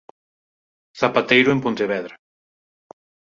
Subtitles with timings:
[0.99, 2.15] Zapateiro en Pontevedra.